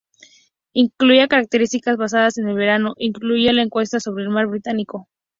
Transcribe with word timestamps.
Incluía 0.73 1.27
características 1.27 1.95
basadas 1.95 2.39
en 2.39 2.47
el 2.49 2.55
verano, 2.55 2.95
incluida 2.97 3.53
la 3.53 3.61
'Encuesta 3.61 3.99
sobre 3.99 4.23
el 4.23 4.31
mar 4.31 4.47
británico'. 4.47 5.07